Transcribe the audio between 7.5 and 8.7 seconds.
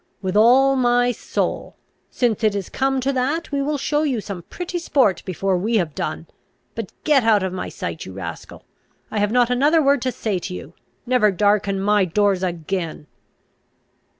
my sight, you rascal!